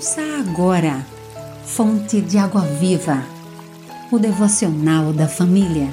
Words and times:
Ouça 0.00 0.22
agora, 0.40 1.04
Fonte 1.62 2.22
de 2.22 2.38
Água 2.38 2.62
Viva, 2.62 3.22
o 4.10 4.18
devocional 4.18 5.12
da 5.12 5.28
família. 5.28 5.90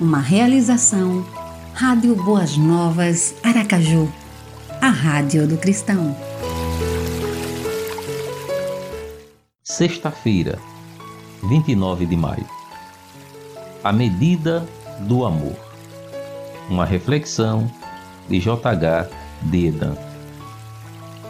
Uma 0.00 0.20
realização, 0.20 1.26
Rádio 1.74 2.14
Boas 2.14 2.56
Novas, 2.56 3.34
Aracaju, 3.42 4.08
a 4.80 4.88
Rádio 4.88 5.48
do 5.48 5.58
Cristão. 5.58 6.16
Sexta-feira, 9.64 10.56
29 11.42 12.06
de 12.06 12.16
maio. 12.16 12.46
A 13.82 13.92
medida 13.92 14.64
do 15.00 15.26
amor. 15.26 15.56
Uma 16.70 16.84
reflexão 16.84 17.68
de 18.28 18.38
J.H. 18.38 19.08
Dedan. 19.42 19.96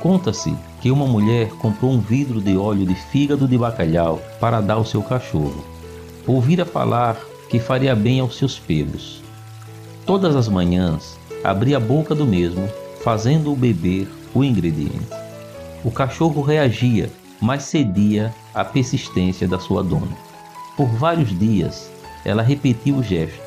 Conta-se 0.03 0.55
que 0.81 0.91
uma 0.91 1.07
mulher 1.07 1.51
comprou 1.51 1.91
um 1.93 2.01
vidro 2.01 2.41
de 2.41 2.57
óleo 2.57 2.87
de 2.87 2.95
fígado 2.95 3.49
de 3.49 3.59
bacalhau 3.59 4.21
para 4.41 4.61
dar 4.61 4.75
ao 4.75 4.85
seu 4.85 5.03
cachorro. 5.03 5.65
Ouvira 6.27 6.65
falar 6.65 7.17
que 7.49 7.59
faria 7.59 7.95
bem 7.97 8.21
aos 8.21 8.37
seus 8.37 8.59
pelos. 8.59 9.23
Todas 10.07 10.37
as 10.37 10.49
manhãs 10.49 11.19
abria 11.43 11.79
a 11.79 11.81
boca 11.81 12.15
do 12.15 12.27
mesmo, 12.27 12.69
fazendo-o 13.03 13.57
beber 13.57 14.09
o 14.35 14.45
ingrediente. 14.45 15.09
O 15.85 15.91
cachorro 15.91 16.43
reagia, 16.43 17.11
mas 17.41 17.65
cedia 17.65 18.35
à 18.55 18.65
persistência 18.65 19.47
da 19.49 19.59
sua 19.59 19.83
dona. 19.83 20.17
Por 20.77 20.87
vários 20.87 21.37
dias, 21.39 21.91
ela 22.25 22.43
repetiu 22.43 22.97
o 22.97 23.03
gesto, 23.03 23.41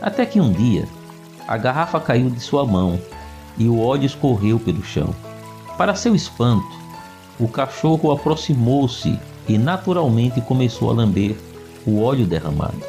até 0.00 0.24
que 0.24 0.40
um 0.40 0.52
dia 0.52 0.86
a 1.46 1.56
garrafa 1.56 1.98
caiu 2.00 2.30
de 2.30 2.40
sua 2.40 2.64
mão 2.64 2.98
e 3.58 3.68
o 3.68 3.80
óleo 3.80 4.06
escorreu 4.06 4.58
pelo 4.58 4.82
chão. 4.82 5.14
Para 5.82 5.96
seu 5.96 6.14
espanto, 6.14 6.78
o 7.40 7.48
cachorro 7.48 8.12
aproximou-se 8.12 9.18
e 9.48 9.58
naturalmente 9.58 10.40
começou 10.40 10.88
a 10.90 10.92
lamber 10.92 11.36
o 11.84 12.00
óleo 12.00 12.24
derramado. 12.24 12.80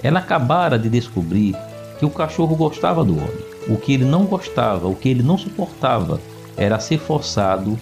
Ela 0.00 0.20
acabara 0.20 0.78
de 0.78 0.88
descobrir 0.88 1.56
que 1.98 2.06
o 2.06 2.10
cachorro 2.10 2.54
gostava 2.54 3.02
do 3.02 3.18
óleo. 3.18 3.44
O 3.68 3.76
que 3.76 3.94
ele 3.94 4.04
não 4.04 4.26
gostava, 4.26 4.86
o 4.86 4.94
que 4.94 5.08
ele 5.08 5.24
não 5.24 5.36
suportava, 5.36 6.20
era 6.56 6.78
ser 6.78 7.00
forçado 7.00 7.76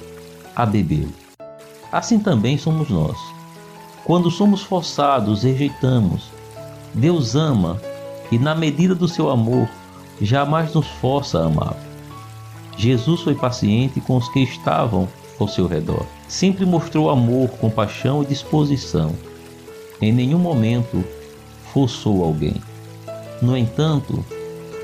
a 0.55 0.65
bebê-lo. 0.65 1.13
Assim 1.93 2.19
também 2.19 2.57
somos 2.57 2.89
nós. 2.89 3.19
Quando 4.03 4.31
somos 4.31 4.63
forçados, 4.63 5.43
rejeitamos. 5.43 6.31
Deus 6.95 7.37
ama 7.37 7.79
e, 8.33 8.39
na 8.39 8.55
medida 8.55 8.95
do 8.95 9.09
seu 9.09 9.29
amor, 9.29 9.69
jamais 10.23 10.73
nos 10.73 10.87
força 10.87 11.39
a 11.39 11.45
amá-lo. 11.49 11.96
Jesus 12.77 13.23
foi 13.23 13.35
paciente 13.35 14.01
com 14.01 14.17
os 14.17 14.29
que 14.29 14.41
estavam 14.41 15.09
ao 15.39 15.49
seu 15.49 15.67
redor. 15.67 16.05
Sempre 16.29 16.65
mostrou 16.65 17.11
amor, 17.11 17.49
compaixão 17.51 18.23
e 18.23 18.27
disposição. 18.27 19.15
Em 20.01 20.13
nenhum 20.13 20.39
momento 20.39 21.05
forçou 21.73 22.23
alguém. 22.23 22.57
No 23.41 23.57
entanto, 23.57 24.25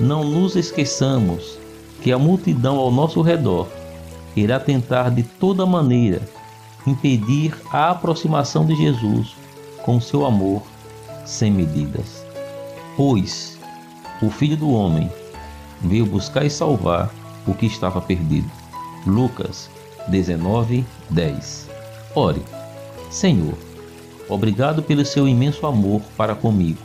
não 0.00 0.24
nos 0.24 0.56
esqueçamos 0.56 1.58
que 2.02 2.12
a 2.12 2.18
multidão 2.18 2.76
ao 2.76 2.90
nosso 2.90 3.20
redor 3.20 3.68
irá 4.34 4.58
tentar 4.58 5.10
de 5.10 5.22
toda 5.22 5.66
maneira 5.66 6.20
impedir 6.86 7.54
a 7.70 7.90
aproximação 7.90 8.66
de 8.66 8.74
Jesus 8.74 9.36
com 9.82 10.00
seu 10.00 10.24
amor 10.24 10.62
sem 11.24 11.50
medidas. 11.50 12.24
Pois 12.96 13.58
o 14.20 14.30
Filho 14.30 14.56
do 14.56 14.70
Homem 14.70 15.10
veio 15.80 16.06
buscar 16.06 16.44
e 16.44 16.50
salvar 16.50 17.10
o 17.46 17.54
que 17.54 17.66
estava 17.66 18.00
perdido. 18.00 18.50
Lucas 19.06 19.70
19, 20.08 20.84
10. 21.10 21.68
Ore, 22.14 22.42
Senhor, 23.10 23.54
obrigado 24.28 24.82
pelo 24.82 25.04
seu 25.04 25.26
imenso 25.28 25.66
amor 25.66 26.00
para 26.16 26.34
comigo. 26.34 26.78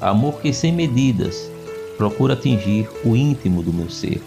Amor 0.00 0.40
que 0.40 0.52
sem 0.52 0.72
medidas 0.72 1.50
procura 1.96 2.34
atingir 2.34 2.88
o 3.04 3.16
íntimo 3.16 3.62
do 3.62 3.72
meu 3.72 3.90
ser. 3.90 4.22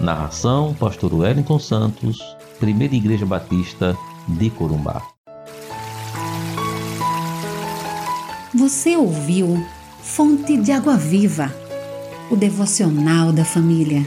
Narração: 0.00 0.74
Pastor 0.74 1.14
Wellington 1.14 1.58
Santos, 1.58 2.18
Primeira 2.58 2.94
Igreja 2.94 3.26
Batista 3.26 3.96
de 4.28 4.50
Corumbá. 4.50 5.02
Você 8.54 8.96
ouviu 8.96 9.64
Fonte 10.00 10.56
de 10.56 10.70
Água 10.70 10.96
Viva, 10.96 11.52
o 12.30 12.36
devocional 12.36 13.32
da 13.32 13.44
família. 13.44 14.06